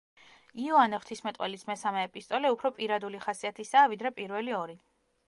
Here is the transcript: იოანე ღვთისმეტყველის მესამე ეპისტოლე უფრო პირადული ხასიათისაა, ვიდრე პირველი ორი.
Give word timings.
იოანე 0.61 0.99
ღვთისმეტყველის 1.01 1.65
მესამე 1.67 2.01
ეპისტოლე 2.09 2.51
უფრო 2.55 2.71
პირადული 2.79 3.21
ხასიათისაა, 3.27 3.93
ვიდრე 3.93 4.13
პირველი 4.21 4.57
ორი. 4.65 4.79